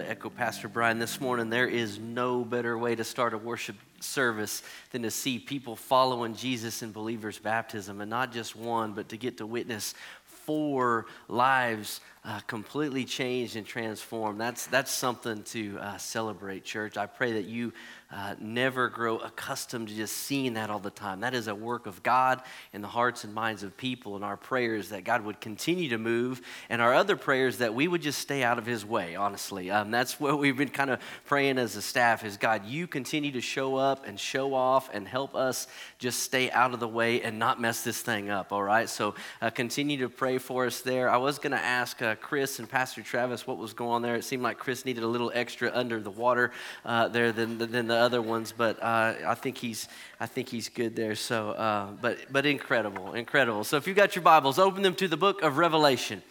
[0.00, 1.50] to echo Pastor Brian this morning.
[1.50, 6.34] There is no better way to start a worship service than to see people following
[6.34, 9.94] Jesus in believers' baptism, and not just one, but to get to witness
[10.24, 14.40] four lives uh, completely changed and transformed.
[14.40, 16.96] That's, that's something to uh, celebrate, church.
[16.96, 17.72] I pray that you
[18.12, 21.20] uh, never grow accustomed to just seeing that all the time.
[21.20, 24.16] That is a work of God in the hearts and minds of people.
[24.16, 27.86] And our prayers that God would continue to move, and our other prayers that we
[27.86, 29.14] would just stay out of His way.
[29.14, 32.24] Honestly, um, that's what we've been kind of praying as a staff.
[32.24, 36.50] Is God, you continue to show up and show off and help us just stay
[36.50, 38.52] out of the way and not mess this thing up.
[38.52, 38.88] All right.
[38.88, 41.08] So uh, continue to pray for us there.
[41.08, 44.16] I was going to ask uh, Chris and Pastor Travis what was going on there.
[44.16, 46.50] It seemed like Chris needed a little extra under the water
[46.84, 49.88] uh, there than than the other ones, but uh, I think he's
[50.18, 51.14] I think he's good there.
[51.14, 53.64] So, uh, but but incredible, incredible.
[53.64, 56.22] So if you've got your Bibles, open them to the book of Revelation,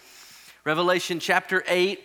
[0.66, 2.02] Revelation chapter eight.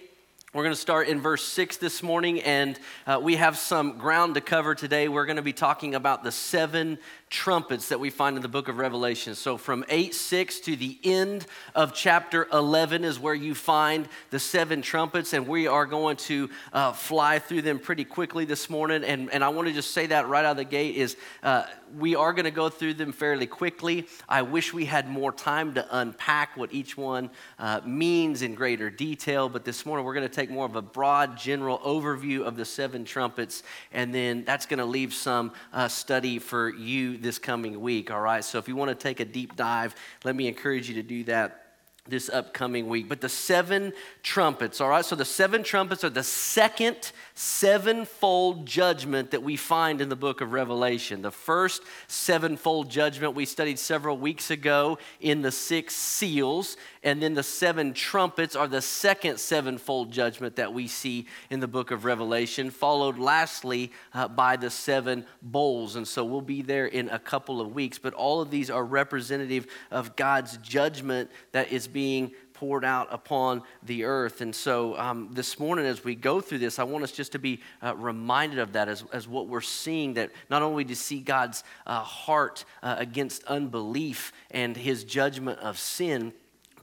[0.53, 2.79] We're going to start in verse 6 this morning, and
[3.09, 5.09] uh, we have some ground to cover today.
[5.09, 8.69] We're going to be talking about the seven trumpets that we find in the book
[8.69, 9.35] of Revelation.
[9.35, 14.39] So, from 8 6 to the end of chapter 11 is where you find the
[14.39, 19.05] seven trumpets, and we are going to uh, fly through them pretty quickly this morning.
[19.05, 21.65] And, and I want to just say that right out of the gate is uh,
[21.99, 24.07] we are going to go through them fairly quickly.
[24.29, 28.91] I wish we had more time to unpack what each one uh, means in greater
[28.91, 32.57] detail, but this morning we're going to take more of a broad, general overview of
[32.57, 37.39] the seven trumpets, and then that's going to leave some uh, study for you this
[37.39, 38.45] coming week, all right?
[38.45, 41.25] So if you want to take a deep dive, let me encourage you to do
[41.25, 41.64] that
[42.07, 43.09] this upcoming week.
[43.09, 45.05] But the seven trumpets, all right?
[45.05, 50.43] So the seven trumpets are the second sevenfold judgment that we find in the book
[50.43, 51.23] of Revelation.
[51.23, 57.33] The first sevenfold judgment we studied several weeks ago in the six seals, and then
[57.33, 62.05] the seven trumpets are the second sevenfold judgment that we see in the book of
[62.05, 65.97] Revelation, followed lastly uh, by the seven bowls.
[65.97, 68.85] And so we'll be there in a couple of weeks, but all of these are
[68.85, 74.43] representative of God's judgment that is being poured out upon the earth.
[74.43, 77.39] And so um, this morning, as we go through this, I want us just to
[77.39, 81.21] be uh, reminded of that as, as what we're seeing that not only to see
[81.21, 86.35] God's uh, heart uh, against unbelief and his judgment of sin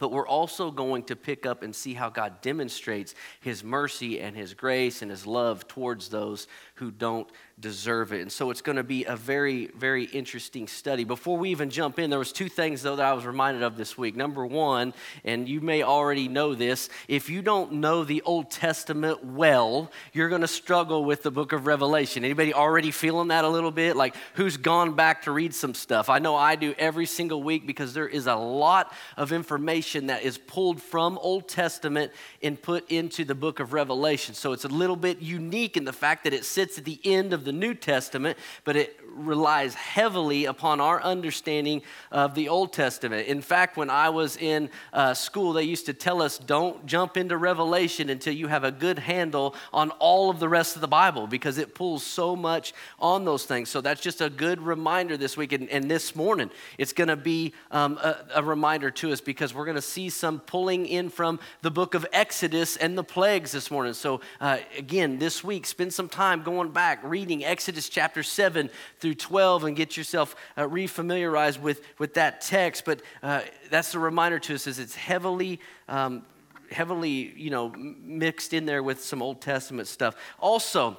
[0.01, 4.35] but we're also going to pick up and see how God demonstrates his mercy and
[4.35, 7.29] his grace and his love towards those who don't
[7.59, 8.21] deserve it.
[8.21, 11.03] And so it's going to be a very, very interesting study.
[11.03, 13.77] Before we even jump in, there was two things though that I was reminded of
[13.77, 14.15] this week.
[14.15, 19.23] Number one, and you may already know this, if you don't know the Old Testament
[19.23, 22.25] well, you're going to struggle with the book of Revelation.
[22.25, 23.95] Anybody already feeling that a little bit?
[23.95, 26.09] Like who's gone back to read some stuff?
[26.09, 30.23] I know I do every single week because there is a lot of information that
[30.23, 34.33] is pulled from Old Testament and put into the book of Revelation.
[34.35, 37.33] So it's a little bit unique in the fact that it sits at the end
[37.33, 43.27] of the New Testament, but it relies heavily upon our understanding of the Old Testament.
[43.27, 47.17] In fact, when I was in uh, school, they used to tell us don't jump
[47.17, 50.87] into Revelation until you have a good handle on all of the rest of the
[50.87, 53.69] Bible because it pulls so much on those things.
[53.69, 55.53] So that's just a good reminder this week.
[55.53, 59.53] And, and this morning, it's going to be um, a, a reminder to us because
[59.53, 63.51] we're going to see some pulling in from the book of Exodus and the plagues
[63.51, 63.93] this morning.
[63.93, 68.69] So, uh, again, this week, spend some time going back, reading Exodus chapter 7
[69.01, 72.85] through 12 and get yourself uh, refamiliarized with, with that text.
[72.85, 76.23] But uh, that's a reminder to us is it's heavily um,
[76.71, 80.15] heavily you know mixed in there with some Old Testament stuff.
[80.39, 80.97] Also,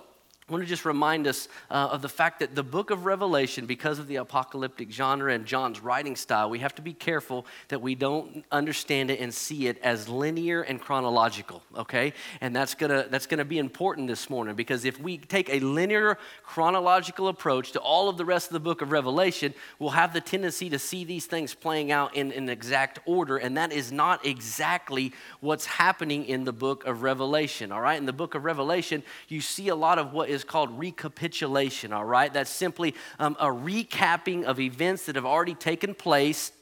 [0.49, 3.65] I want to just remind us uh, of the fact that the book of Revelation,
[3.65, 7.81] because of the apocalyptic genre and John's writing style, we have to be careful that
[7.81, 12.13] we don't understand it and see it as linear and chronological, okay?
[12.41, 16.19] And that's gonna, that's gonna be important this morning because if we take a linear
[16.43, 20.21] chronological approach to all of the rest of the book of Revelation, we'll have the
[20.21, 24.27] tendency to see these things playing out in an exact order, and that is not
[24.27, 27.97] exactly what's happening in the book of Revelation, all right?
[27.97, 32.05] In the book of Revelation, you see a lot of what is called recapitulation, all
[32.05, 32.33] right?
[32.33, 36.53] That's simply um, a recapping of events that have already taken place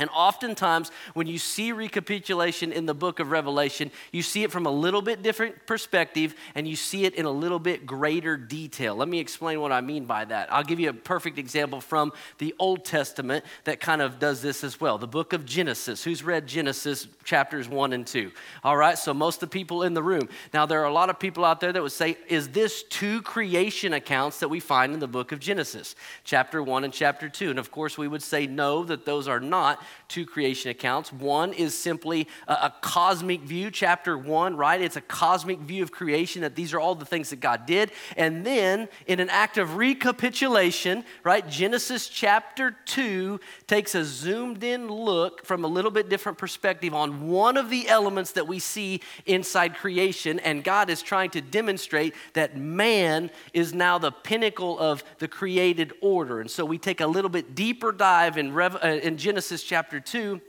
[0.00, 4.64] and oftentimes, when you see recapitulation in the book of Revelation, you see it from
[4.64, 8.96] a little bit different perspective and you see it in a little bit greater detail.
[8.96, 10.50] Let me explain what I mean by that.
[10.52, 14.64] I'll give you a perfect example from the Old Testament that kind of does this
[14.64, 14.96] as well.
[14.96, 16.02] The book of Genesis.
[16.02, 18.32] Who's read Genesis chapters 1 and 2?
[18.64, 20.30] All right, so most of the people in the room.
[20.54, 23.20] Now, there are a lot of people out there that would say, is this two
[23.20, 25.94] creation accounts that we find in the book of Genesis,
[26.24, 27.50] chapter 1 and chapter 2?
[27.50, 31.12] And of course, we would say no, that those are not two creation accounts.
[31.12, 34.80] One is simply a, a cosmic view, chapter one, right?
[34.80, 37.92] It's a cosmic view of creation that these are all the things that God did.
[38.16, 44.88] And then, in an act of recapitulation, right, Genesis chapter two takes a zoomed in
[44.88, 49.00] look from a little bit different perspective on one of the elements that we see
[49.26, 50.38] inside creation.
[50.40, 55.92] And God is trying to demonstrate that man is now the pinnacle of the created
[56.00, 56.40] order.
[56.40, 60.00] And so we take a little bit deeper dive in, Rev- uh, in Genesis chapter
[60.00, 60.40] 2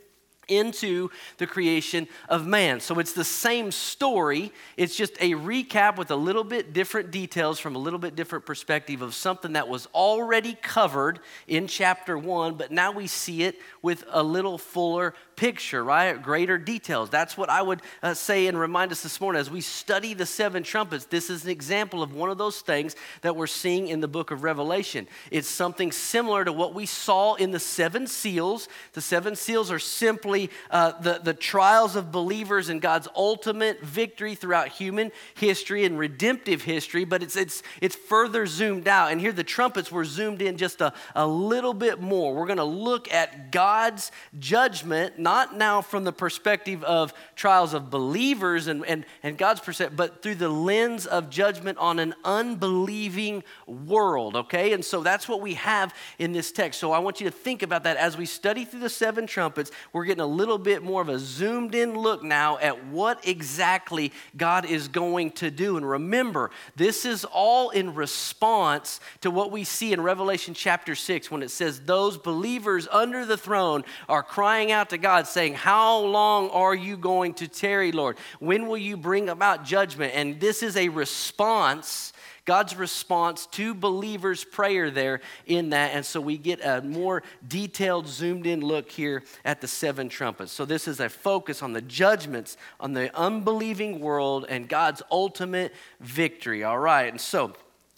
[0.48, 2.80] into the creation of man.
[2.80, 7.60] So it's the same story, it's just a recap with a little bit different details
[7.60, 12.56] from a little bit different perspective of something that was already covered in chapter 1,
[12.56, 16.22] but now we see it with a little fuller picture, right?
[16.22, 17.10] Greater details.
[17.10, 20.28] That's what I would uh, say and remind us this morning as we study the
[20.28, 21.06] seven trumpets.
[21.06, 24.30] This is an example of one of those things that we're seeing in the book
[24.30, 25.08] of Revelation.
[25.32, 28.70] It's something similar to what we saw in the seven seals.
[28.94, 34.36] The seven seals are simply uh, the, the trials of believers and God's ultimate victory
[34.36, 39.12] throughout human history and redemptive history, but it's, it's, it's further zoomed out.
[39.12, 42.36] And here the trumpets were zoomed in just a, a little bit more.
[42.36, 47.74] We're going to look at God's judgment, not not now from the perspective of trials
[47.74, 52.14] of believers and, and, and God's perspective, but through the lens of judgment on an
[52.26, 54.74] unbelieving world, okay?
[54.74, 56.82] And so that's what we have in this text.
[56.82, 59.72] So I want you to think about that as we study through the seven trumpets.
[59.94, 64.12] We're getting a little bit more of a zoomed in look now at what exactly
[64.36, 65.78] God is going to do.
[65.78, 71.32] And remember, this is all in response to what we see in Revelation chapter 6
[71.32, 75.56] when it says, Those believers under the throne are crying out to God God, saying,
[75.56, 78.18] How long are you going to tarry, Lord?
[78.40, 80.14] When will you bring about judgment?
[80.16, 82.14] And this is a response.
[82.46, 85.92] God's response to believers' prayer there in that.
[85.96, 90.54] And so we get a more detailed, zoomed in look here at the seven trumpets.
[90.54, 95.74] So this is a focus on the judgments on the unbelieving world and God's ultimate
[96.00, 96.64] victory.
[96.64, 97.12] All right.
[97.12, 97.54] And so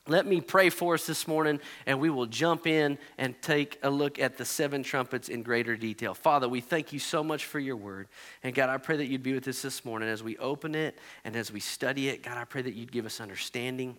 [0.08, 3.90] let me pray for us this morning, and we will jump in and take a
[3.90, 6.14] look at the seven trumpets in greater detail.
[6.14, 8.10] Father, we thank you so much for your word.
[8.44, 11.00] And God, I pray that you'd be with us this morning as we open it
[11.24, 12.22] and as we study it.
[12.22, 13.96] God, I pray that you'd give us understanding.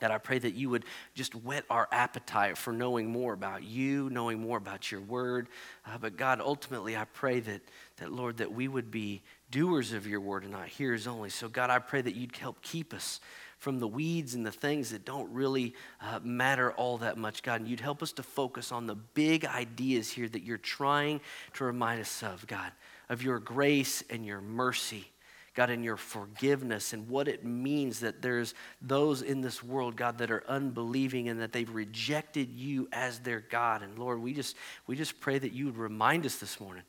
[0.00, 0.84] God, I pray that you would
[1.14, 5.48] just whet our appetite for knowing more about you, knowing more about your word.
[5.86, 7.62] Uh, but God, ultimately, I pray that,
[7.96, 11.30] that, Lord, that we would be doers of your word and not hearers only.
[11.30, 13.20] So, God, I pray that you'd help keep us
[13.62, 17.60] from the weeds and the things that don't really uh, matter all that much, God.
[17.60, 21.20] And you'd help us to focus on the big ideas here that you're trying
[21.54, 22.72] to remind us of, God,
[23.08, 25.06] of your grace and your mercy.
[25.54, 30.16] God, and your forgiveness and what it means that there's those in this world, God,
[30.16, 33.82] that are unbelieving and that they've rejected you as their God.
[33.82, 34.56] And Lord, we just
[34.86, 36.84] we just pray that you would remind us this morning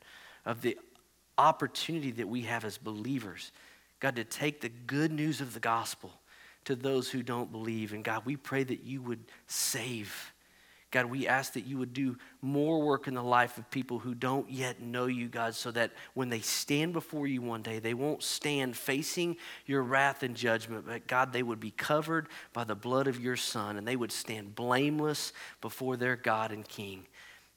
[0.46, 0.78] of the
[1.36, 3.52] opportunity that we have as believers,
[4.00, 6.10] God, to take the good news of the gospel
[6.64, 7.92] to those who don't believe.
[7.92, 10.32] And God, we pray that you would save.
[10.94, 14.14] God, we ask that you would do more work in the life of people who
[14.14, 17.94] don't yet know you, God, so that when they stand before you one day, they
[17.94, 22.76] won't stand facing your wrath and judgment, but God, they would be covered by the
[22.76, 27.06] blood of your Son and they would stand blameless before their God and King.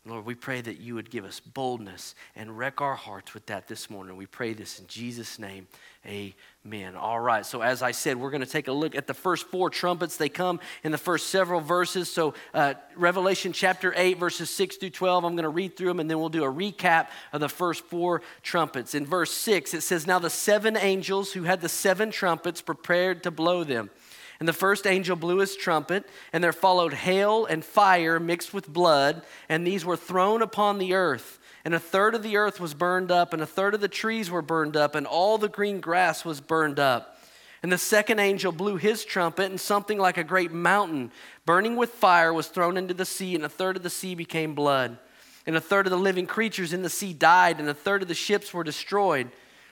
[0.07, 3.67] Lord, we pray that you would give us boldness and wreck our hearts with that
[3.67, 4.15] this morning.
[4.15, 5.67] We pray this in Jesus' name.
[6.05, 6.95] Amen.
[6.95, 7.45] All right.
[7.45, 10.15] So, as I said, we're going to take a look at the first four trumpets.
[10.15, 12.09] They come in the first several verses.
[12.09, 15.99] So, uh, Revelation chapter 8, verses 6 through 12, I'm going to read through them
[15.99, 18.95] and then we'll do a recap of the first four trumpets.
[18.95, 23.23] In verse 6, it says, Now the seven angels who had the seven trumpets prepared
[23.23, 23.89] to blow them.
[24.39, 28.71] And the first angel blew his trumpet, and there followed hail and fire mixed with
[28.71, 31.39] blood, and these were thrown upon the earth.
[31.65, 34.29] And a third of the earth was burned up, and a third of the trees
[34.29, 37.17] were burned up, and all the green grass was burned up.
[37.63, 41.11] And the second angel blew his trumpet, and something like a great mountain,
[41.45, 44.53] burning with fire, was thrown into the sea, and a third of the sea became
[44.53, 44.97] blood.
[45.47, 48.07] And a third of the living creatures in the sea died, and a third of
[48.07, 49.31] the ships were destroyed.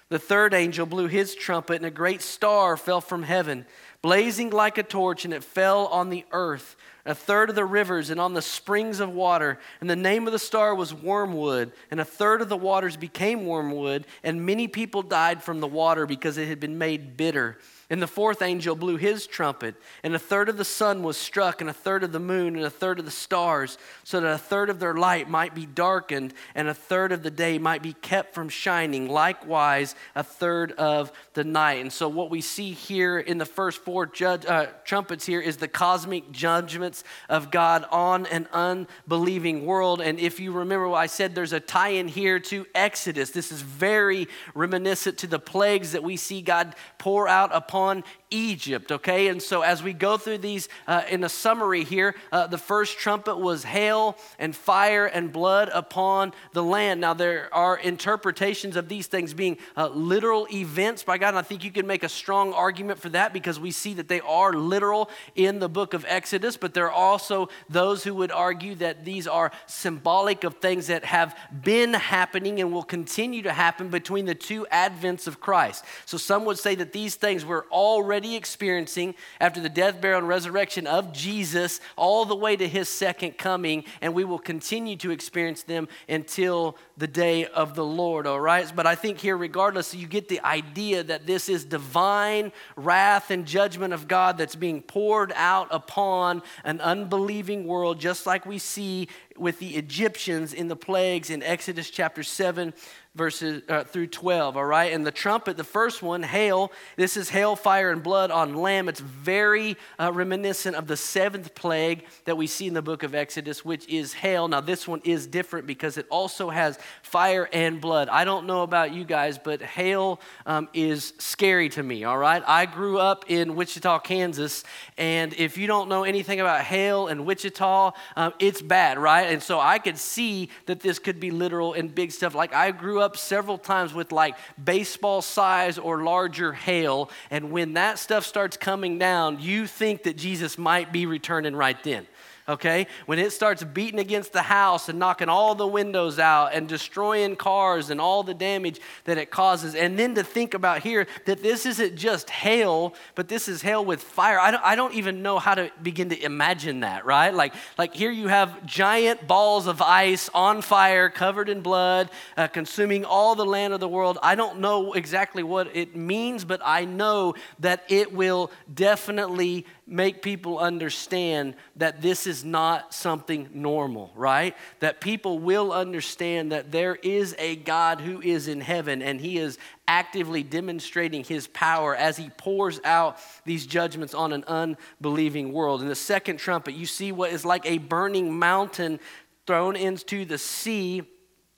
[0.10, 3.66] The third angel blew his trumpet, and a great star fell from heaven
[4.02, 6.76] blazing like a torch, and it fell on the earth,
[7.06, 9.60] a third of the rivers, and on the springs of water.
[9.82, 13.46] And the name of the star was Wormwood, and a third of the waters became
[13.46, 17.58] wormwood, and many people died from the water because it had been made bitter.
[17.88, 21.62] And the fourth angel blew his trumpet, and a third of the sun was struck,
[21.62, 24.40] and a third of the moon, and a third of the stars, so that a
[24.40, 27.94] third of their light might be darkened, and a third of the day might be
[27.94, 31.80] kept from shining, likewise, a third of the night.
[31.80, 35.58] And so, what we see here in the first four judge, uh, trumpets here is
[35.58, 40.02] the cosmic judgments of God on an unbelieving world.
[40.02, 43.30] And if you remember what I said, there's a tie in here to Exodus.
[43.30, 48.06] This is very reminiscent to the plagues that we see God pour out upon upon
[48.32, 49.28] Egypt, okay?
[49.28, 52.98] And so as we go through these uh, in a summary here, uh, the first
[52.98, 57.02] trumpet was hail and fire and blood upon the land.
[57.02, 61.42] Now, there are interpretations of these things being uh, literal events by God, and I
[61.42, 64.54] think you can make a strong argument for that because we see that they are
[64.54, 69.04] literal in the book of Exodus, but there are also those who would argue that
[69.04, 74.26] these are symbolic of things that have been happening and will continue to happen between
[74.26, 75.84] the two advents of Christ.
[76.06, 80.28] So some would say that these things were already experiencing after the death, burial, and
[80.28, 85.12] resurrection of Jesus all the way to his second coming, and we will continue to
[85.12, 88.72] experience them until the day of the Lord, all right?
[88.76, 93.46] But I think here, regardless, you get the idea that this is divine wrath and
[93.46, 99.08] judgment of God that's being poured out upon an unbelieving world, just like we see
[99.38, 102.74] with the Egyptians in the plagues in Exodus chapter 7,
[103.16, 104.92] verses uh, through 12 all right?
[104.92, 108.90] And the trumpet the first one hail this is hail fire and blood on lamb.
[108.90, 113.16] It's very uh, reminiscent of the seventh plague that we see in the book of
[113.16, 114.48] exodus which is hail.
[114.48, 118.10] Now this one is different because it also has fire and blood.
[118.10, 122.44] I don't know about you guys but hail um, is scary to me all right?
[122.46, 124.66] I grew up in wichita kansas
[124.98, 129.28] and if you don't know anything about hail and wichita um, it's bad right?
[129.28, 132.36] And so i could see that this could be literal and big stuff.
[132.36, 137.10] Like i grew up up several times with like baseball size or larger hail.
[137.30, 141.82] And when that stuff starts coming down, you think that Jesus might be returning right
[141.84, 142.08] then
[142.48, 142.88] okay?
[143.06, 147.36] When it starts beating against the house and knocking all the windows out and destroying
[147.36, 149.76] cars and all the damage that it causes.
[149.76, 153.84] And then to think about here that this isn't just hail, but this is hail
[153.84, 154.40] with fire.
[154.40, 157.34] I don't, I don't even know how to begin to imagine that, right?
[157.34, 162.48] Like, like here you have giant balls of ice on fire, covered in blood, uh,
[162.48, 164.20] consuming all the land of the world.
[164.22, 170.22] I don't know exactly what it means, but I know that it will definitely make
[170.22, 174.56] people understand that this is not something normal, right?
[174.80, 179.38] That people will understand that there is a God who is in heaven and he
[179.38, 185.84] is actively demonstrating his power as he pours out these judgments on an unbelieving world.
[185.84, 189.00] In the second trumpet, you see what is like a burning mountain
[189.46, 191.04] thrown into the sea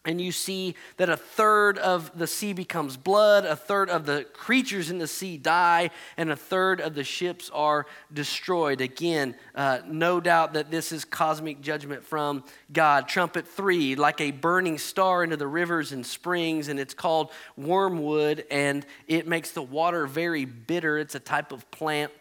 [0.08, 4.26] and you see that a third of the sea becomes blood, a third of the
[4.34, 8.80] creatures in the sea die, and a third of the ships are destroyed.
[8.80, 13.10] Again, uh, no doubt that this is cosmic judgment from God.
[13.10, 18.46] Trumpet three, like a burning star into the rivers and springs, and it's called wormwood,
[18.50, 20.98] and it makes the water very bitter.
[20.98, 22.14] It's a type of plant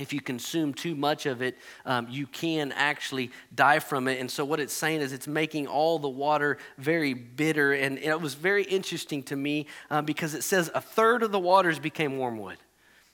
[0.00, 4.18] if you consume too much of it, um, you can actually die from it.
[4.18, 7.72] And so, what it's saying is it's making all the water very bitter.
[7.72, 11.38] And it was very interesting to me uh, because it says a third of the
[11.38, 12.58] waters became wormwood.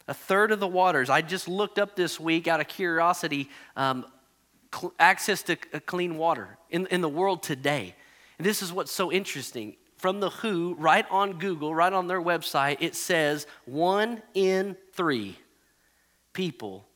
[0.09, 1.11] A third of the waters.
[1.11, 4.07] I just looked up this week out of curiosity um,
[4.73, 7.95] cl- access to clean water in, in the world today.
[8.39, 9.77] And this is what's so interesting.
[9.97, 15.39] From the WHO, right on Google, right on their website, it says one in three
[16.37, 16.87] people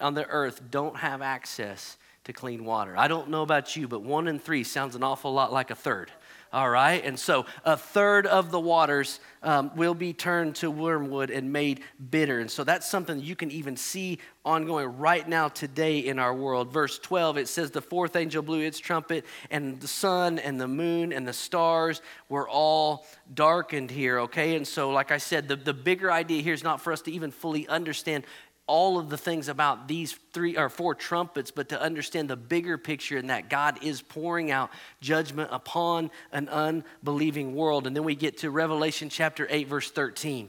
[0.00, 2.96] on the earth don't have access to clean water.
[2.98, 5.76] I don't know about you, but one in three sounds an awful lot like a
[5.76, 6.10] third.
[6.52, 7.04] All right?
[7.04, 11.80] And so a third of the waters um, will be turned to wormwood and made
[12.10, 12.40] bitter.
[12.40, 16.72] And so that's something you can even see ongoing right now today in our world.
[16.72, 20.66] Verse 12, it says, The fourth angel blew its trumpet, and the sun and the
[20.66, 24.56] moon and the stars were all darkened here, okay?
[24.56, 27.12] And so, like I said, the, the bigger idea here is not for us to
[27.12, 28.24] even fully understand
[28.70, 32.78] all of the things about these three or four trumpets, but to understand the bigger
[32.78, 37.88] picture and that God is pouring out judgment upon an unbelieving world.
[37.88, 40.48] And then we get to Revelation chapter 8, verse 13.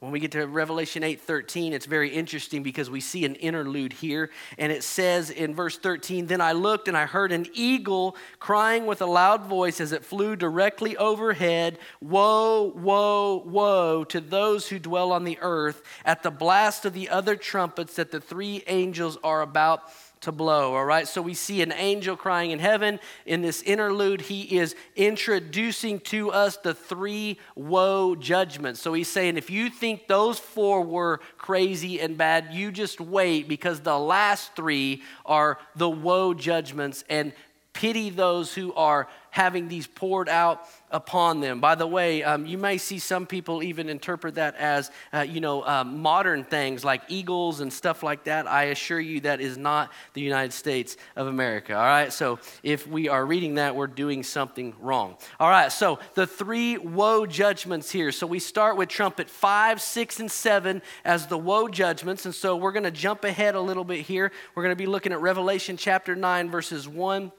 [0.00, 3.92] When we get to Revelation 8 13, it's very interesting because we see an interlude
[3.92, 4.30] here.
[4.56, 8.86] And it says in verse 13, Then I looked and I heard an eagle crying
[8.86, 14.78] with a loud voice as it flew directly overhead Woe, woe, woe to those who
[14.78, 19.18] dwell on the earth at the blast of the other trumpets that the three angels
[19.24, 19.90] are about
[20.20, 20.74] to blow.
[20.74, 23.00] All right, so we see an angel crying in heaven.
[23.26, 28.80] In this interlude, he is introducing to us the three woe judgments.
[28.80, 33.48] So he's saying, if you think those four were crazy and bad, you just wait
[33.48, 37.04] because the last three are the woe judgments.
[37.08, 37.32] And
[37.72, 41.60] pity those who are having these poured out upon them.
[41.60, 45.40] By the way, um, you may see some people even interpret that as, uh, you
[45.40, 48.46] know, um, modern things like eagles and stuff like that.
[48.46, 51.74] I assure you that is not the United States of America.
[51.74, 55.16] All right, so if we are reading that, we're doing something wrong.
[55.38, 58.12] All right, so the three woe judgments here.
[58.12, 62.24] So we start with trumpet five, six, and seven as the woe judgments.
[62.24, 64.32] And so we're going to jump ahead a little bit here.
[64.54, 67.32] We're going to be looking at Revelation chapter 9, verses 1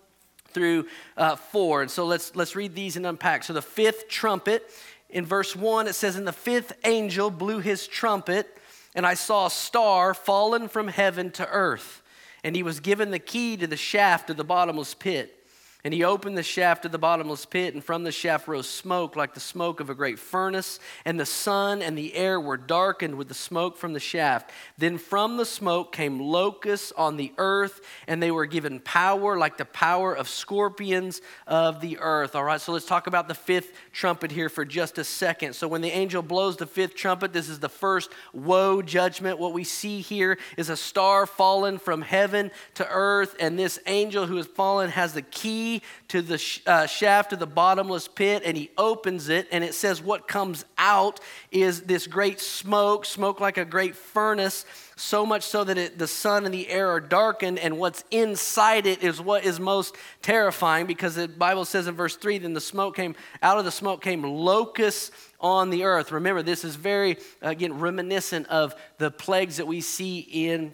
[0.49, 0.87] through
[1.17, 1.83] uh, 4.
[1.83, 3.43] And so let's, let's read these and unpack.
[3.43, 4.69] So the fifth trumpet,
[5.09, 8.57] in verse 1, it says, And the fifth angel blew his trumpet,
[8.95, 12.01] and I saw a star fallen from heaven to earth.
[12.43, 15.38] And he was given the key to the shaft of the bottomless pit.
[15.85, 19.15] And he opened the shaft of the bottomless pit, and from the shaft rose smoke
[19.15, 20.77] like the smoke of a great furnace.
[21.05, 24.51] And the sun and the air were darkened with the smoke from the shaft.
[24.77, 29.55] Then from the smoke came locusts on the earth, and they were given power like
[29.55, 32.35] the power of scorpions of the earth.
[32.35, 35.53] All right, so let's talk about the fifth trumpet here for just a second.
[35.53, 39.39] So when the angel blows the fifth trumpet, this is the first woe judgment.
[39.39, 44.25] What we see here is a star fallen from heaven to earth, and this angel
[44.25, 45.68] who has fallen has the key
[46.09, 50.01] to the uh, shaft of the bottomless pit and he opens it, and it says
[50.01, 51.19] what comes out
[51.51, 56.07] is this great smoke, smoke like a great furnace, so much so that it, the
[56.07, 60.85] sun and the air are darkened, and what's inside it is what is most terrifying
[60.85, 64.01] because the Bible says in verse 3 then the smoke came, out of the smoke
[64.01, 66.11] came locusts on the earth.
[66.11, 70.73] Remember, this is very, again, reminiscent of the plagues that we see in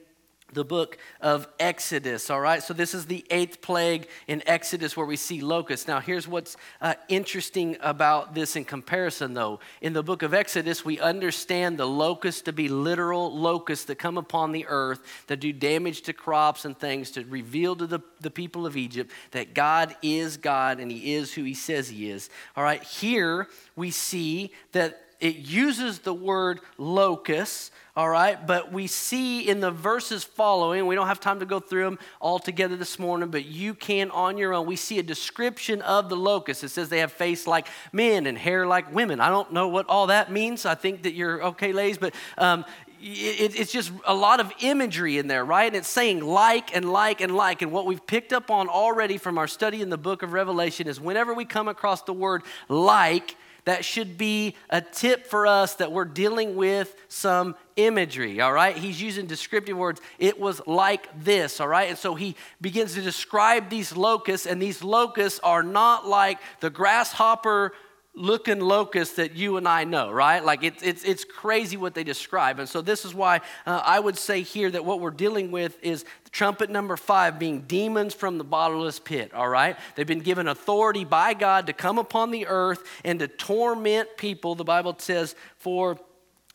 [0.54, 2.62] the book of Exodus, all right?
[2.62, 5.88] So, this is the eighth plague in Exodus where we see locusts.
[5.88, 9.60] Now, here's what's uh, interesting about this in comparison, though.
[9.82, 14.18] In the book of Exodus, we understand the locusts to be literal locusts that come
[14.18, 18.32] upon the earth that do damage to crops and things to reveal to the, the
[18.32, 22.30] people of Egypt that God is God and He is who He says He is.
[22.56, 28.46] All right, here we see that it uses the word locust all right?
[28.46, 32.00] But we see in the verses following, we don't have time to go through them
[32.20, 34.66] all together this morning, but you can on your own.
[34.66, 36.64] We see a description of the locust.
[36.64, 39.22] It says they have face like men and hair like women.
[39.22, 40.66] I don't know what all that means.
[40.66, 42.66] I think that you're okay, ladies, but um,
[43.02, 45.68] it, it's just a lot of imagery in there, right?
[45.68, 47.62] And it's saying like and like and like.
[47.62, 50.90] And what we've picked up on already from our study in the book of Revelation
[50.90, 55.76] is whenever we come across the word like, that should be a tip for us
[55.76, 58.78] that we're dealing with some imagery, all right?
[58.78, 60.00] He's using descriptive words.
[60.18, 61.90] It was like this, all right?
[61.90, 66.70] And so he begins to describe these locusts, and these locusts are not like the
[66.70, 67.74] grasshopper
[68.16, 70.44] looking locusts that you and I know, right?
[70.44, 72.60] Like it's, it's, it's crazy what they describe.
[72.60, 75.78] And so this is why uh, I would say here that what we're dealing with
[75.84, 79.78] is trumpet number five being demons from the bottomless pit, all right?
[79.96, 84.54] They've been given authority by God to come upon the earth and to torment people,
[84.54, 85.98] the Bible says, for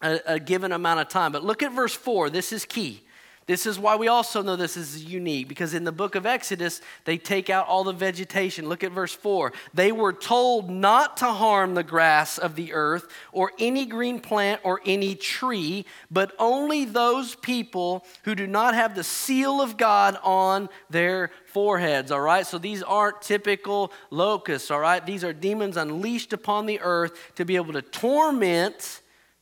[0.02, 1.32] a, a given amount of time.
[1.32, 2.28] But look at verse four.
[2.28, 3.02] This is key.
[3.46, 6.80] This is why we also know this is unique because in the book of Exodus,
[7.04, 8.68] they take out all the vegetation.
[8.68, 9.52] Look at verse 4.
[9.74, 14.60] They were told not to harm the grass of the earth or any green plant
[14.62, 20.16] or any tree, but only those people who do not have the seal of God
[20.22, 22.46] on their foreheads, all right?
[22.46, 25.04] So these aren't typical locusts, all right?
[25.04, 28.99] These are demons unleashed upon the earth to be able to torment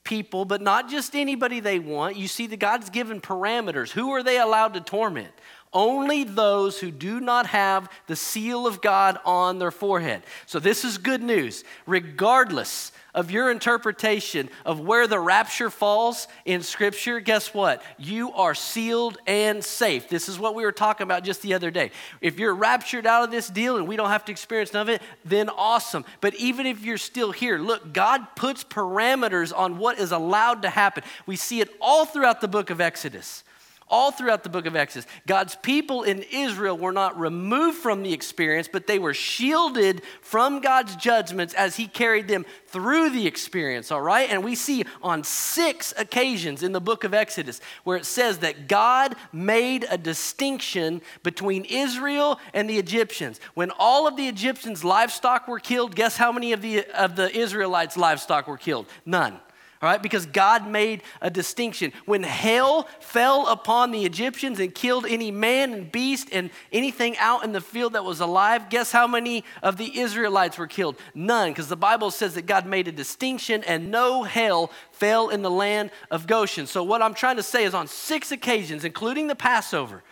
[0.09, 2.17] people, but not just anybody they want.
[2.17, 3.91] You see, the God's given parameters.
[3.91, 5.33] Who are they allowed to torment?
[5.73, 10.23] Only those who do not have the seal of God on their forehead.
[10.47, 11.65] So, this is good news.
[11.87, 17.83] Regardless of your interpretation of where the rapture falls in Scripture, guess what?
[17.99, 20.09] You are sealed and safe.
[20.09, 21.91] This is what we were talking about just the other day.
[22.21, 24.89] If you're raptured out of this deal and we don't have to experience none of
[24.89, 26.05] it, then awesome.
[26.21, 30.71] But even if you're still here, look, God puts parameters on what is allowed to
[30.71, 31.03] happen.
[31.27, 33.43] We see it all throughout the book of Exodus
[33.91, 35.09] all throughout the book of Exodus.
[35.27, 40.61] God's people in Israel were not removed from the experience, but they were shielded from
[40.61, 44.31] God's judgments as He carried them through the experience, all right?
[44.31, 48.69] And we see on six occasions in the book of Exodus where it says that
[48.69, 53.41] God made a distinction between Israel and the Egyptians.
[53.55, 57.35] When all of the Egyptians' livestock were killed, guess how many of the, of the
[57.37, 58.87] Israelites' livestock were killed?
[59.07, 59.41] None
[59.81, 61.93] All right, because God made a distinction.
[62.05, 67.45] When hell fell upon the Egyptians and killed any man and beast and anything out
[67.45, 70.97] in the field that was alive, guess how many of the Israelites were killed?
[71.15, 75.43] None, because the Bible says that God made a distinction and no hell fell in
[75.43, 76.67] the land of Goshen.
[76.67, 80.03] So, what I'm trying to say is on six occasions, including the Passover,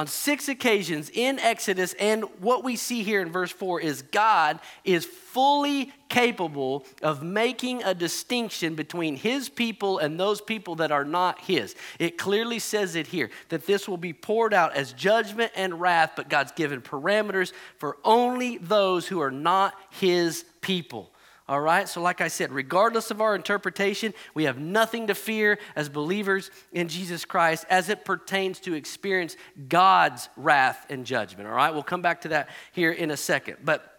[0.00, 4.58] on six occasions in Exodus, and what we see here in verse 4 is God
[4.82, 11.04] is fully capable of making a distinction between his people and those people that are
[11.04, 11.74] not his.
[11.98, 16.12] It clearly says it here that this will be poured out as judgment and wrath,
[16.16, 21.12] but God's given parameters for only those who are not his people.
[21.50, 21.88] All right?
[21.88, 26.48] So, like I said, regardless of our interpretation, we have nothing to fear as believers
[26.70, 29.36] in Jesus Christ as it pertains to experience
[29.68, 31.48] God's wrath and judgment.
[31.48, 31.74] All right?
[31.74, 33.56] We'll come back to that here in a second.
[33.64, 33.89] But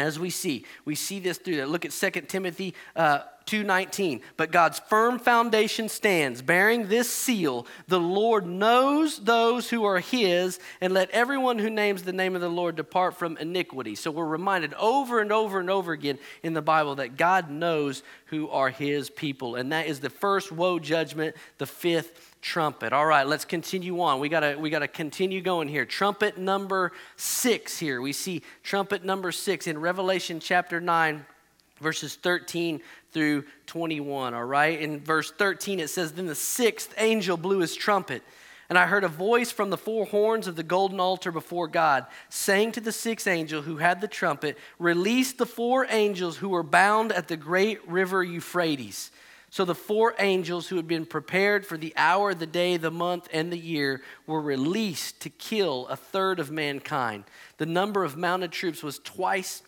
[0.00, 1.68] as we see, we see this through that.
[1.68, 7.98] Look at 2 Timothy uh, 2:19 but God's firm foundation stands bearing this seal the
[7.98, 12.48] Lord knows those who are his and let everyone who names the name of the
[12.48, 16.62] Lord depart from iniquity so we're reminded over and over and over again in the
[16.62, 21.34] Bible that God knows who are his people and that is the first woe judgment
[21.58, 25.42] the fifth trumpet all right let's continue on we got to we got to continue
[25.42, 31.26] going here trumpet number 6 here we see trumpet number 6 in Revelation chapter 9
[31.80, 32.80] verses 13
[33.12, 34.80] through 21, all right?
[34.80, 38.22] In verse 13, it says, Then the sixth angel blew his trumpet,
[38.68, 42.06] and I heard a voice from the four horns of the golden altar before God,
[42.28, 46.62] saying to the sixth angel who had the trumpet, Release the four angels who were
[46.62, 49.10] bound at the great river Euphrates.
[49.50, 53.28] So the four angels who had been prepared for the hour, the day, the month,
[53.32, 57.24] and the year were released to kill a third of mankind.
[57.58, 59.62] The number of mounted troops was twice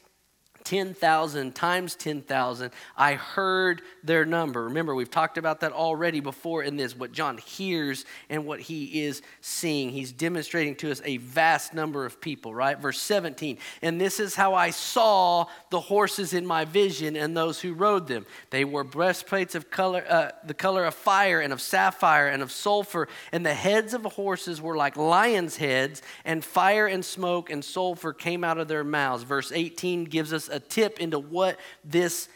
[0.65, 2.71] 10,000 times 10,000.
[2.97, 4.65] I heard their number.
[4.65, 9.03] Remember, we've talked about that already before in this what John hears and what he
[9.03, 9.91] is seeing.
[9.91, 12.79] He's demonstrating to us a vast number of people, right?
[12.79, 13.59] Verse 17.
[13.83, 18.07] And this is how I saw the horses in my vision and those who rode
[18.07, 18.27] them.
[18.51, 22.53] They wore breastplates of color, uh, the color of fire and of sapphire and of
[22.53, 27.51] sulfur, and the heads of the horses were like lions' heads, and fire and smoke
[27.51, 29.23] and sulfur came out of their mouths.
[29.23, 32.29] Verse 18 gives us a tip into what this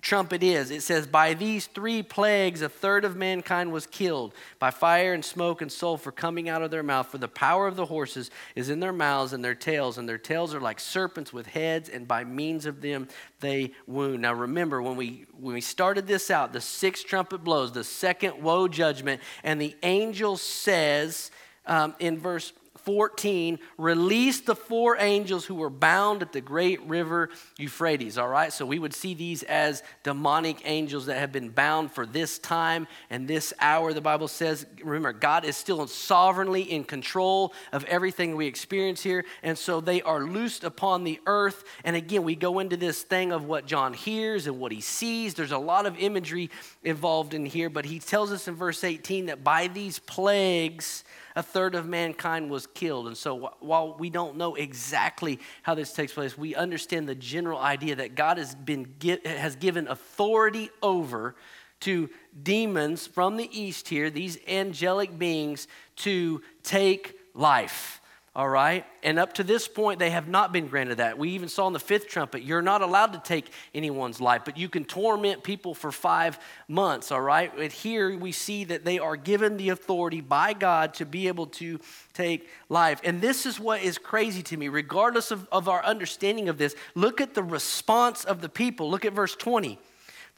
[0.00, 0.70] trumpet is.
[0.70, 5.24] It says, By these three plagues, a third of mankind was killed by fire and
[5.24, 7.08] smoke and sulfur coming out of their mouth.
[7.08, 10.18] For the power of the horses is in their mouths and their tails, and their
[10.18, 13.08] tails are like serpents with heads, and by means of them
[13.40, 14.22] they wound.
[14.22, 18.42] Now remember, when we when we started this out, the sixth trumpet blows, the second
[18.42, 21.30] woe judgment, and the angel says
[21.66, 27.30] um, in verse 14 released the four angels who were bound at the great river
[27.58, 28.18] Euphrates.
[28.18, 32.06] All right, so we would see these as demonic angels that have been bound for
[32.06, 33.92] this time and this hour.
[33.92, 39.24] The Bible says, remember, God is still sovereignly in control of everything we experience here,
[39.42, 41.64] and so they are loosed upon the earth.
[41.84, 45.34] And again, we go into this thing of what John hears and what he sees.
[45.34, 46.50] There's a lot of imagery
[46.82, 51.04] involved in here, but he tells us in verse 18 that by these plagues,
[51.38, 53.06] a third of mankind was killed.
[53.06, 57.60] And so, while we don't know exactly how this takes place, we understand the general
[57.60, 58.92] idea that God has, been,
[59.24, 61.36] has given authority over
[61.80, 62.10] to
[62.42, 68.00] demons from the east here, these angelic beings, to take life
[68.38, 68.86] all right?
[69.02, 71.18] And up to this point, they have not been granted that.
[71.18, 74.56] We even saw in the fifth trumpet, you're not allowed to take anyone's life, but
[74.56, 77.50] you can torment people for five months, all right?
[77.54, 81.46] But here we see that they are given the authority by God to be able
[81.46, 81.80] to
[82.14, 83.00] take life.
[83.02, 86.76] And this is what is crazy to me, regardless of, of our understanding of this.
[86.94, 88.88] Look at the response of the people.
[88.88, 89.80] Look at verse 20.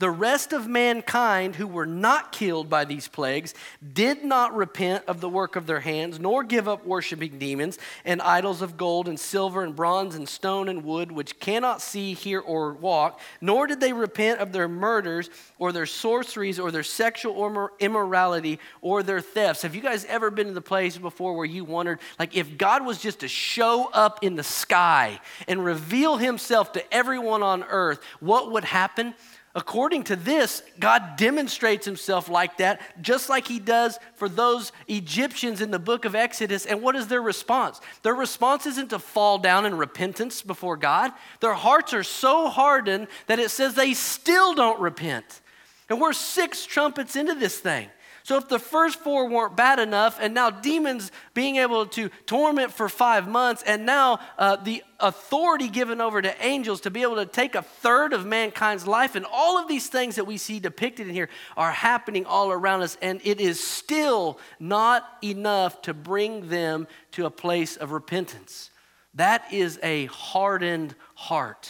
[0.00, 3.52] The rest of mankind who were not killed by these plagues
[3.92, 8.22] did not repent of the work of their hands, nor give up worshiping demons and
[8.22, 12.40] idols of gold and silver and bronze and stone and wood, which cannot see, hear,
[12.40, 17.68] or walk, nor did they repent of their murders or their sorceries or their sexual
[17.78, 19.60] immorality or their thefts.
[19.60, 22.86] Have you guys ever been to the place before where you wondered, like, if God
[22.86, 28.02] was just to show up in the sky and reveal himself to everyone on earth,
[28.20, 29.12] what would happen?
[29.52, 35.60] According to this, God demonstrates himself like that, just like he does for those Egyptians
[35.60, 36.66] in the book of Exodus.
[36.66, 37.80] And what is their response?
[38.02, 41.10] Their response isn't to fall down in repentance before God.
[41.40, 45.40] Their hearts are so hardened that it says they still don't repent.
[45.88, 47.88] And we're six trumpets into this thing.
[48.30, 52.70] So if the first four weren't bad enough, and now demons being able to torment
[52.70, 57.16] for five months, and now uh, the authority given over to angels to be able
[57.16, 60.60] to take a third of mankind's life, and all of these things that we see
[60.60, 65.92] depicted in here are happening all around us, and it is still not enough to
[65.92, 68.70] bring them to a place of repentance.
[69.14, 71.68] That is a hardened heart.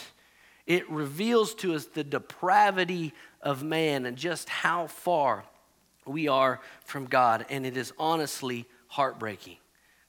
[0.66, 5.46] It reveals to us the depravity of man and just how far
[6.10, 7.46] we are from God.
[7.48, 9.56] And it is honestly heartbreaking.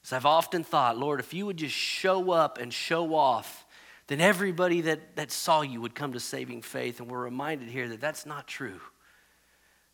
[0.02, 3.64] So I've often thought, Lord, if you would just show up and show off,
[4.08, 7.00] then everybody that, that saw you would come to saving faith.
[7.00, 8.80] And we're reminded here that that's not true.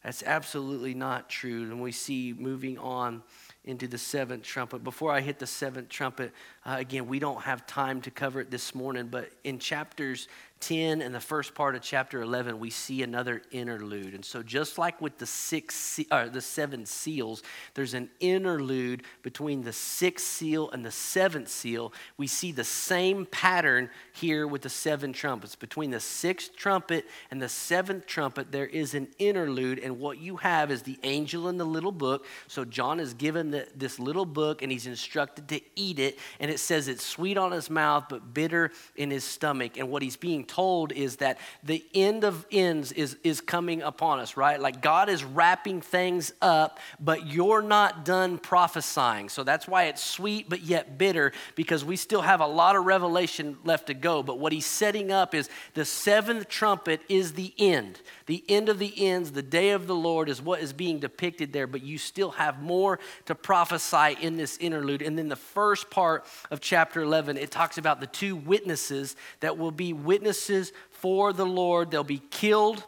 [0.02, 1.62] That's absolutely not true.
[1.64, 3.22] And we see moving on
[3.64, 4.82] into the seventh trumpet.
[4.82, 6.32] Before I hit the seventh trumpet,
[6.68, 10.28] uh, again, we don't have time to cover it this morning, but in chapters
[10.60, 14.14] 10 and the first part of chapter 11 we see another interlude.
[14.14, 17.42] And so just like with the six or the seven seals
[17.74, 21.92] there's an interlude between the sixth seal and the seventh seal.
[22.16, 25.54] We see the same pattern here with the seven trumpets.
[25.54, 29.78] Between the sixth trumpet and the seventh trumpet there is an interlude.
[29.78, 32.26] And what you have is the angel in the little book.
[32.48, 36.18] So john is given the, this little book and he's instructed to eat it.
[36.40, 40.02] And it says it's sweet on his mouth but bitter in his stomach and what
[40.02, 44.60] he's being told is that the end of ends is, is coming upon us, right?
[44.60, 49.28] Like God is wrapping things up, but you're not done prophesying.
[49.28, 52.84] So that's why it's sweet but yet bitter, because we still have a lot of
[52.84, 54.22] revelation left to go.
[54.22, 58.00] But what he's setting up is the seventh trumpet is the end.
[58.26, 61.52] The end of the ends, the day of the Lord, is what is being depicted
[61.52, 65.02] there, but you still have more to prophesy in this interlude.
[65.02, 69.58] And then the first part of chapter 11, it talks about the two witnesses that
[69.58, 71.90] will be witnesses for the Lord.
[71.90, 72.84] They'll be killed,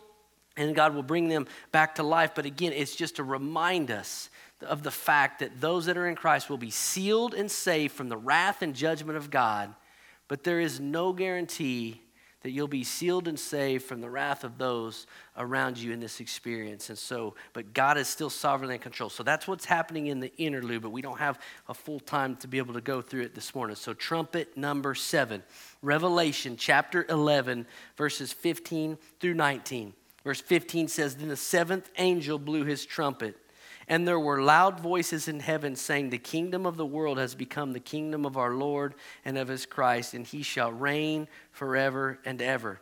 [0.56, 2.32] and God will bring them back to life.
[2.34, 4.30] But again, it's just to remind us
[4.62, 8.08] of the fact that those that are in Christ will be sealed and saved from
[8.08, 9.74] the wrath and judgment of God,
[10.28, 12.00] but there is no guarantee
[12.42, 15.06] that you'll be sealed and saved from the wrath of those
[15.40, 16.88] around you in this experience.
[16.88, 19.10] And so, but God is still sovereign and control.
[19.10, 22.48] So that's what's happening in the interlude, but we don't have a full time to
[22.48, 23.76] be able to go through it this morning.
[23.76, 25.42] So, trumpet number seven,
[25.82, 29.94] Revelation chapter 11, verses 15 through 19.
[30.22, 33.36] Verse 15 says, Then the seventh angel blew his trumpet
[33.90, 37.72] and there were loud voices in heaven saying, The kingdom of the world has become
[37.72, 42.40] the kingdom of our Lord and of his Christ, and he shall reign forever and
[42.40, 42.80] ever.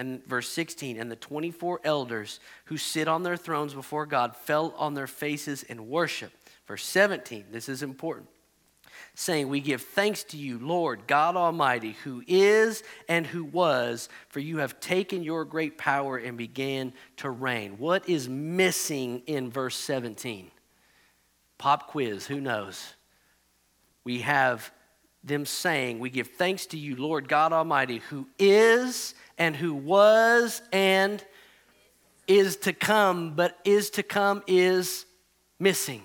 [0.00, 4.72] And verse 16, and the 24 elders who sit on their thrones before God fell
[4.78, 6.32] on their faces in worship.
[6.66, 8.26] Verse 17, this is important
[9.14, 14.40] saying, We give thanks to you, Lord God Almighty, who is and who was, for
[14.40, 17.76] you have taken your great power and began to reign.
[17.76, 20.50] What is missing in verse 17?
[21.58, 22.94] Pop quiz, who knows?
[24.04, 24.72] We have
[25.22, 30.62] them saying, We give thanks to you, Lord God Almighty, who is and who was
[30.72, 31.24] and
[32.28, 35.04] is to come, but is to come is
[35.58, 36.02] missing.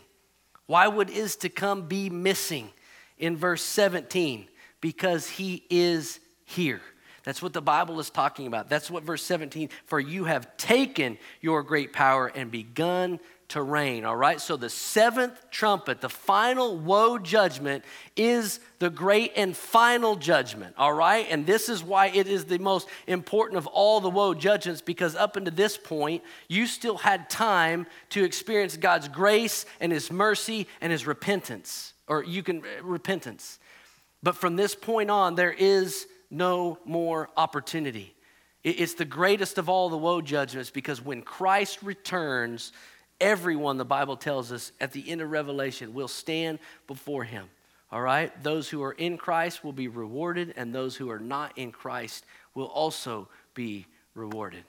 [0.65, 2.71] Why would is to come be missing?
[3.17, 4.47] in verse 17
[4.81, 6.81] because he is here.
[7.23, 8.69] That's what the Bible is talking about.
[8.69, 14.05] That's what verse 17, for you have taken your great power and begun to reign.
[14.05, 20.15] All right, so the seventh trumpet, the final woe judgment, is the great and final
[20.15, 20.75] judgment.
[20.77, 24.33] All right, and this is why it is the most important of all the woe
[24.33, 29.91] judgments because up until this point, you still had time to experience God's grace and
[29.91, 33.59] His mercy and His repentance or you can uh, repentance.
[34.23, 38.15] But from this point on, there is no more opportunity.
[38.63, 42.71] It's the greatest of all the woe judgments because when Christ returns,
[43.19, 47.47] everyone, the Bible tells us at the end of Revelation, will stand before him.
[47.91, 48.31] All right?
[48.43, 52.25] Those who are in Christ will be rewarded, and those who are not in Christ
[52.53, 54.63] will also be rewarded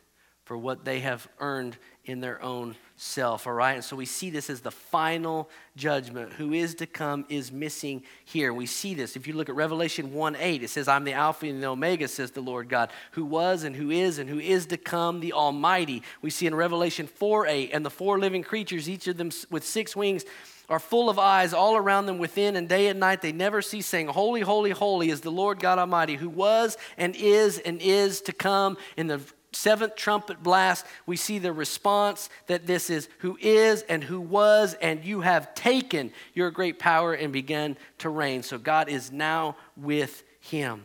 [0.45, 3.75] for what they have earned in their own self, all right?
[3.75, 6.33] And so we see this as the final judgment.
[6.35, 8.53] Who is to come is missing here.
[8.53, 9.17] We see this.
[9.17, 12.09] If you look at Revelation 1 8, it says, I'm the Alpha and the Omega,
[12.09, 15.35] says the Lord God, who was and who is and who is to come, the
[15.35, 16.03] Almighty.
[16.23, 19.65] We see in Revelation 4 8, and the four living creatures, each of them with
[19.65, 20.25] six wings,
[20.69, 23.23] are full of eyes all around them within and day and night.
[23.23, 27.15] They never cease saying, Holy, holy, holy is the Lord God Almighty, who was and
[27.15, 28.77] is and is to come.
[28.97, 29.21] In the
[29.57, 34.75] seventh trumpet blast, we see the response that this is who is and who was,
[34.75, 38.43] and you have taken your great power and begun to reign.
[38.43, 40.85] So God is now with him.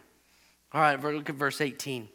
[0.74, 2.08] All right, look at verse 18.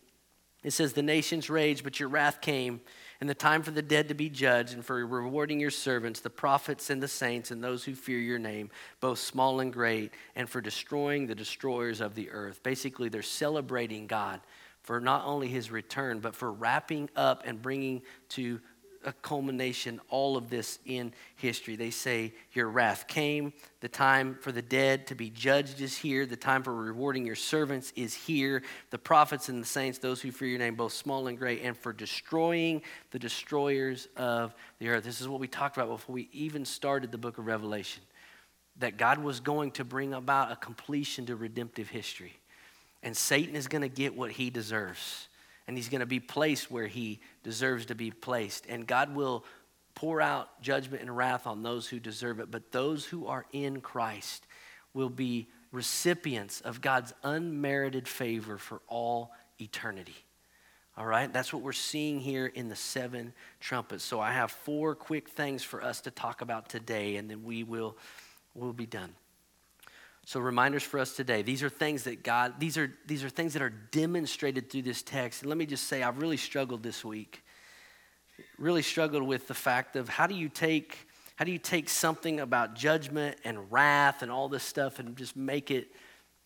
[0.64, 2.80] It says, The nations raged, but your wrath came,
[3.20, 6.30] and the time for the dead to be judged, and for rewarding your servants, the
[6.30, 10.48] prophets and the saints, and those who fear your name, both small and great, and
[10.48, 12.62] for destroying the destroyers of the earth.
[12.62, 14.40] Basically, they're celebrating God
[14.86, 18.60] for not only his return, but for wrapping up and bringing to
[19.04, 21.74] a culmination, all of this in history.
[21.74, 23.52] They say, Your wrath came.
[23.80, 26.24] The time for the dead to be judged is here.
[26.24, 28.62] The time for rewarding your servants is here.
[28.90, 31.76] The prophets and the saints, those who fear your name, both small and great, and
[31.76, 35.02] for destroying the destroyers of the earth.
[35.02, 38.04] This is what we talked about before we even started the book of Revelation
[38.78, 42.34] that God was going to bring about a completion to redemptive history.
[43.06, 45.28] And Satan is going to get what he deserves
[45.68, 48.66] and he's going to be placed where he deserves to be placed.
[48.66, 49.44] And God will
[49.94, 53.80] pour out judgment and wrath on those who deserve it, but those who are in
[53.80, 54.44] Christ
[54.92, 60.16] will be recipients of God's unmerited favor for all eternity.
[60.96, 64.02] All right, that's what we're seeing here in the seven trumpets.
[64.02, 67.62] So I have four quick things for us to talk about today, and then we
[67.62, 67.96] will
[68.56, 69.14] we'll be done.
[70.26, 71.42] So reminders for us today.
[71.42, 75.00] These are things that God, these are, these are things that are demonstrated through this
[75.00, 75.42] text.
[75.42, 77.44] And let me just say, I've really struggled this week.
[78.58, 80.98] Really struggled with the fact of how do you take,
[81.36, 85.36] how do you take something about judgment and wrath and all this stuff and just
[85.36, 85.92] make it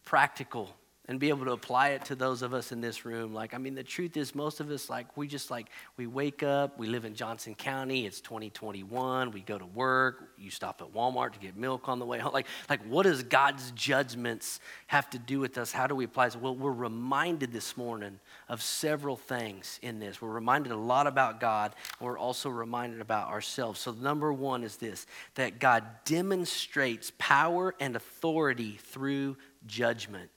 [0.04, 0.68] practical
[1.10, 3.34] and be able to apply it to those of us in this room.
[3.34, 6.44] Like, I mean, the truth is, most of us, like, we just like, we wake
[6.44, 10.94] up, we live in Johnson County, it's 2021, we go to work, you stop at
[10.94, 12.32] Walmart to get milk on the way home.
[12.32, 15.72] Like, like what does God's judgments have to do with us?
[15.72, 16.36] How do we apply it?
[16.36, 20.22] Well, we're reminded this morning of several things in this.
[20.22, 23.80] We're reminded a lot about God, and we're also reminded about ourselves.
[23.80, 30.30] So, number one is this that God demonstrates power and authority through judgment.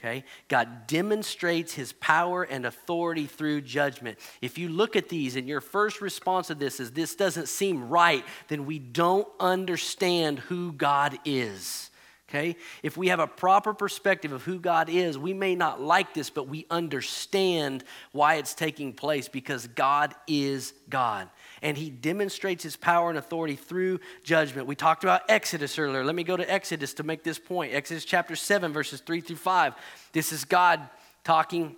[0.00, 0.24] Okay?
[0.48, 4.18] God demonstrates his power and authority through judgment.
[4.40, 7.90] If you look at these and your first response to this is this doesn't seem
[7.90, 11.89] right, then we don't understand who God is.
[12.30, 12.54] Okay?
[12.84, 16.30] If we have a proper perspective of who God is, we may not like this,
[16.30, 21.28] but we understand why it's taking place because God is God.
[21.60, 24.68] And he demonstrates his power and authority through judgment.
[24.68, 26.04] We talked about Exodus earlier.
[26.04, 27.74] Let me go to Exodus to make this point.
[27.74, 29.74] Exodus chapter 7, verses 3 through 5.
[30.12, 30.88] This is God
[31.24, 31.74] talking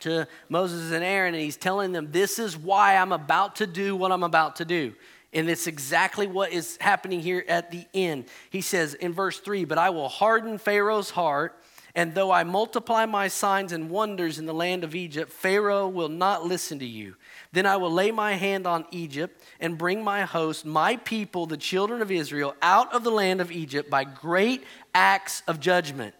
[0.00, 3.96] to Moses and Aaron, and he's telling them, This is why I'm about to do
[3.96, 4.94] what I'm about to do.
[5.36, 8.24] And it's exactly what is happening here at the end.
[8.48, 11.62] He says in verse 3 But I will harden Pharaoh's heart,
[11.94, 16.08] and though I multiply my signs and wonders in the land of Egypt, Pharaoh will
[16.08, 17.16] not listen to you.
[17.52, 21.58] Then I will lay my hand on Egypt and bring my host, my people, the
[21.58, 26.14] children of Israel, out of the land of Egypt by great acts of judgment.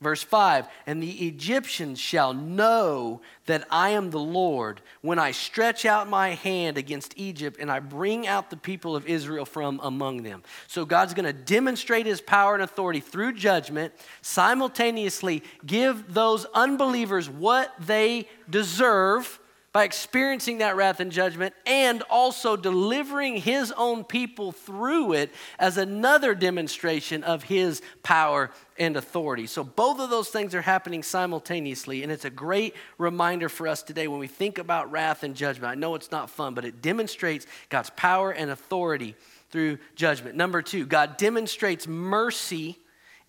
[0.00, 5.84] Verse 5 And the Egyptians shall know that I am the Lord when I stretch
[5.86, 10.22] out my hand against Egypt and I bring out the people of Israel from among
[10.22, 10.42] them.
[10.66, 17.30] So God's going to demonstrate his power and authority through judgment, simultaneously give those unbelievers
[17.30, 19.40] what they deserve
[19.76, 25.76] by experiencing that wrath and judgment and also delivering his own people through it as
[25.76, 29.46] another demonstration of his power and authority.
[29.46, 33.82] So, both of those things are happening simultaneously, and it's a great reminder for us
[33.82, 35.70] today when we think about wrath and judgment.
[35.70, 39.14] I know it's not fun, but it demonstrates God's power and authority
[39.50, 40.36] through judgment.
[40.36, 42.78] Number two, God demonstrates mercy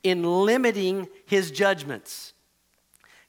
[0.02, 2.32] in limiting his judgments.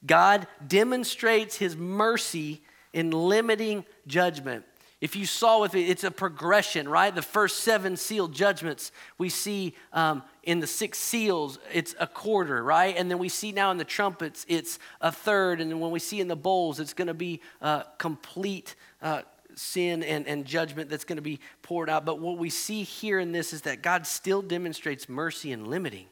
[0.07, 4.65] God demonstrates his mercy in limiting judgment.
[5.01, 7.15] If you saw with it, it's a progression, right?
[7.15, 12.65] The first seven sealed judgments we see um, in the six seals, it's a quarter,
[12.65, 12.97] right?
[12.97, 15.61] And then we see now in the trumpets, it's a third.
[15.61, 19.23] And then when we see in the bowls, it's going to be uh, complete uh,
[19.55, 22.05] sin and, and judgment that's going to be poured out.
[22.05, 26.07] But what we see here in this is that God still demonstrates mercy in limiting.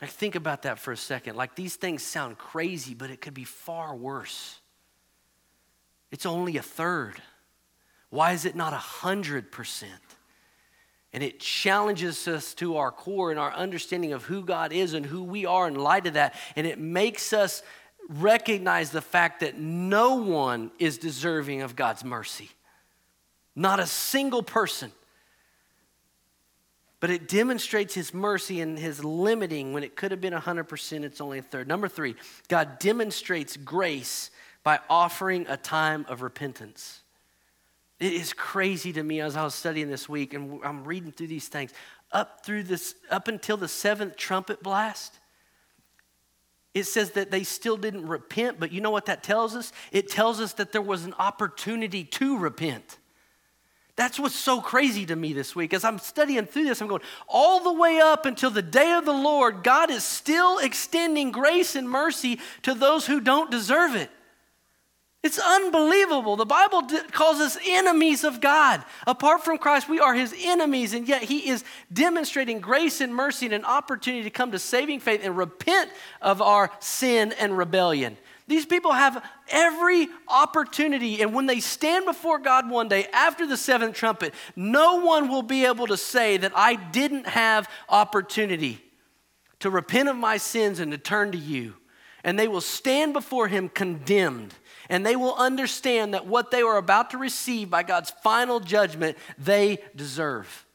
[0.00, 1.34] Like, think about that for a second.
[1.34, 4.59] Like, these things sound crazy, but it could be far worse.
[6.10, 7.22] It's only a third.
[8.10, 9.92] Why is it not a hundred percent?
[11.12, 15.04] And it challenges us to our core and our understanding of who God is and
[15.04, 16.34] who we are in light of that.
[16.54, 17.62] And it makes us
[18.08, 22.50] recognize the fact that no one is deserving of God's mercy.
[23.56, 24.92] Not a single person.
[27.00, 31.20] But it demonstrates his mercy and his limiting when it could have been 100%, it's
[31.20, 31.66] only a third.
[31.66, 32.14] Number three,
[32.48, 34.30] God demonstrates grace
[34.62, 37.00] by offering a time of repentance.
[37.98, 41.28] It is crazy to me as I was studying this week and I'm reading through
[41.28, 41.72] these things.
[42.12, 45.18] Up through this, up until the seventh trumpet blast,
[46.72, 49.72] it says that they still didn't repent, but you know what that tells us?
[49.92, 52.98] It tells us that there was an opportunity to repent.
[53.96, 55.74] That's what's so crazy to me this week.
[55.74, 59.04] As I'm studying through this, I'm going, all the way up until the day of
[59.04, 64.10] the Lord, God is still extending grace and mercy to those who don't deserve it.
[65.30, 66.34] It's unbelievable.
[66.34, 68.82] The Bible calls us enemies of God.
[69.06, 71.62] Apart from Christ, we are his enemies, and yet he is
[71.92, 75.88] demonstrating grace and mercy and an opportunity to come to saving faith and repent
[76.20, 78.16] of our sin and rebellion.
[78.48, 83.56] These people have every opportunity, and when they stand before God one day after the
[83.56, 88.82] seventh trumpet, no one will be able to say that I didn't have opportunity
[89.60, 91.74] to repent of my sins and to turn to you.
[92.24, 94.54] And they will stand before him condemned
[94.90, 99.16] and they will understand that what they are about to receive by God's final judgment,
[99.38, 100.66] they deserve.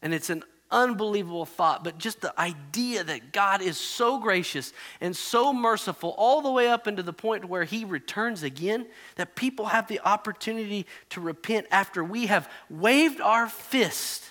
[0.00, 5.14] And it's an unbelievable thought, but just the idea that God is so gracious and
[5.14, 9.66] so merciful, all the way up into the point where He returns again, that people
[9.66, 14.30] have the opportunity to repent after we have waved our fist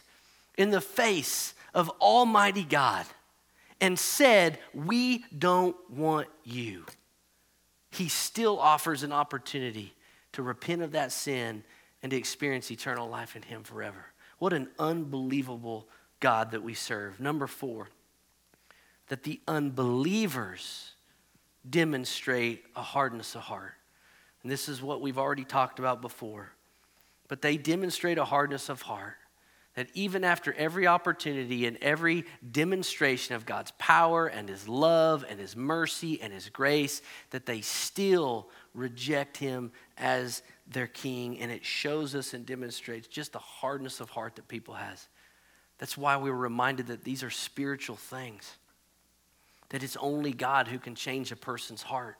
[0.58, 3.06] in the face of Almighty God
[3.80, 6.86] and said, We don't want you
[7.92, 9.94] he still offers an opportunity
[10.34, 11.64] to repent of that sin
[12.02, 14.06] and to experience eternal life in Him forever.
[14.38, 15.88] What an unbelievable
[16.20, 17.20] God that we serve.
[17.20, 17.90] Number four,
[19.08, 20.92] that the unbelievers
[21.70, 23.74] demonstrate a hardness of heart.
[24.44, 26.52] And this is what we've already talked about before.
[27.28, 29.16] But they demonstrate a hardness of heart
[29.80, 35.40] that even after every opportunity and every demonstration of God's power and His love and
[35.40, 41.40] His mercy and His grace, that they still reject Him as their King.
[41.40, 45.08] And it shows us and demonstrates just the hardness of heart that people has.
[45.78, 48.58] That's why we were reminded that these are spiritual things,
[49.70, 52.18] that it's only God who can change a person's heart.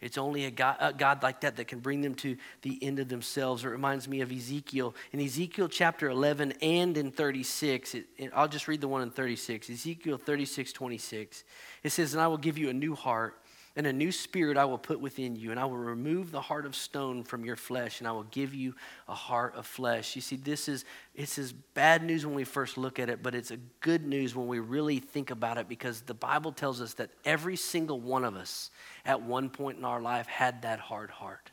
[0.00, 3.00] It's only a God, a God, like that that can bring them to the end
[3.00, 3.64] of themselves.
[3.64, 4.94] It reminds me of Ezekiel.
[5.12, 9.10] In Ezekiel chapter 11 and in 36, it, it, I'll just read the one in
[9.10, 9.68] 36.
[9.68, 11.44] Ezekiel 36, 26.
[11.82, 13.40] It says, And I will give you a new heart
[13.78, 16.66] and a new spirit I will put within you, and I will remove the heart
[16.66, 18.74] of stone from your flesh, and I will give you
[19.06, 20.16] a heart of flesh.
[20.16, 23.36] You see, this is it's as bad news when we first look at it, but
[23.36, 26.94] it's a good news when we really think about it because the Bible tells us
[26.94, 28.72] that every single one of us
[29.04, 31.52] at one point in our life had that hard heart.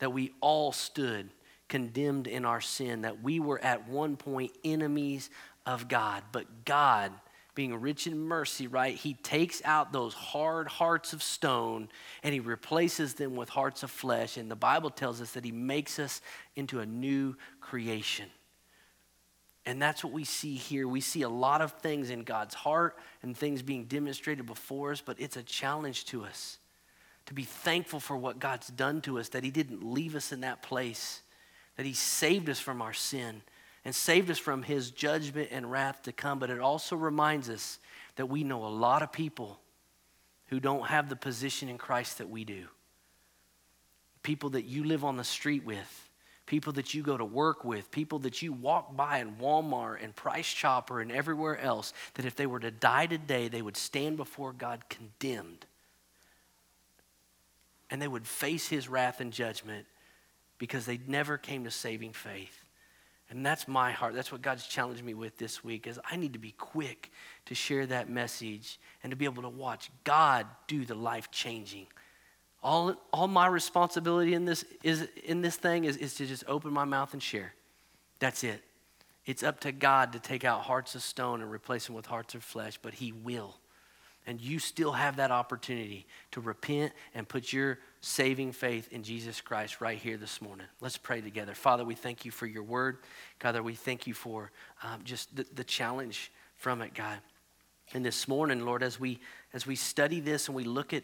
[0.00, 1.30] That we all stood
[1.68, 5.30] condemned in our sin, that we were at one point enemies
[5.66, 7.12] of God, but God
[7.54, 8.96] being rich in mercy, right?
[8.96, 11.88] He takes out those hard hearts of stone
[12.22, 14.36] and he replaces them with hearts of flesh.
[14.36, 16.22] And the Bible tells us that he makes us
[16.56, 18.28] into a new creation.
[19.66, 20.88] And that's what we see here.
[20.88, 25.00] We see a lot of things in God's heart and things being demonstrated before us,
[25.00, 26.58] but it's a challenge to us
[27.26, 30.40] to be thankful for what God's done to us, that he didn't leave us in
[30.40, 31.22] that place,
[31.76, 33.42] that he saved us from our sin
[33.84, 36.38] and saved us from his judgment and wrath to come.
[36.38, 37.78] But it also reminds us
[38.16, 39.58] that we know a lot of people
[40.46, 42.66] who don't have the position in Christ that we do.
[44.22, 46.10] People that you live on the street with,
[46.46, 50.14] people that you go to work with, people that you walk by in Walmart and
[50.14, 54.16] Price Chopper and everywhere else, that if they were to die today, they would stand
[54.16, 55.66] before God condemned.
[57.90, 59.86] And they would face his wrath and judgment
[60.58, 62.61] because they never came to saving faith.
[63.32, 64.14] And that's my heart.
[64.14, 67.10] That's what God's challenged me with this week is I need to be quick
[67.46, 71.86] to share that message and to be able to watch God do the life changing.
[72.62, 76.74] All, all my responsibility in this is in this thing is, is to just open
[76.74, 77.54] my mouth and share.
[78.18, 78.62] That's it.
[79.24, 82.34] It's up to God to take out hearts of stone and replace them with hearts
[82.34, 83.56] of flesh, but He will.
[84.26, 89.40] And you still have that opportunity to repent and put your saving faith in Jesus
[89.40, 90.66] Christ right here this morning.
[90.80, 91.54] Let's pray together.
[91.54, 92.98] Father, we thank you for your word.
[93.38, 94.50] God, we thank you for
[94.82, 97.18] um, just the, the challenge from it, God.
[97.94, 99.18] And this morning, Lord, as we
[99.52, 101.02] as we study this and we look at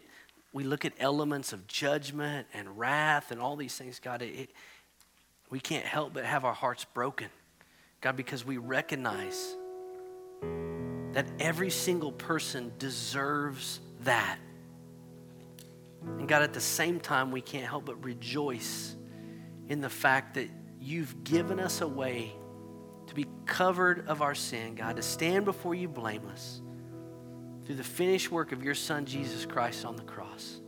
[0.53, 4.49] we look at elements of judgment and wrath and all these things, God, it, it,
[5.49, 7.27] we can't help but have our hearts broken,
[8.01, 9.55] God, because we recognize
[11.13, 14.37] that every single person deserves that.
[16.01, 18.95] And God, at the same time, we can't help but rejoice
[19.67, 20.49] in the fact that
[20.79, 22.33] you've given us a way
[23.07, 26.61] to be covered of our sin, God, to stand before you blameless
[27.65, 30.59] through the finished work of your Son, Jesus Christ, on the cross.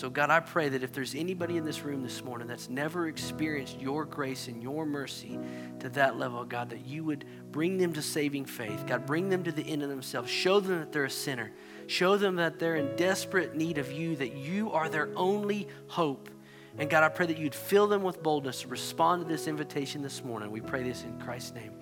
[0.00, 3.08] So, God, I pray that if there's anybody in this room this morning that's never
[3.08, 5.38] experienced your grace and your mercy
[5.80, 8.86] to that level, God, that you would bring them to saving faith.
[8.86, 10.30] God, bring them to the end of themselves.
[10.30, 11.52] Show them that they're a sinner.
[11.86, 16.30] Show them that they're in desperate need of you, that you are their only hope.
[16.78, 20.00] And God, I pray that you'd fill them with boldness to respond to this invitation
[20.00, 20.50] this morning.
[20.50, 21.72] We pray this in Christ's name.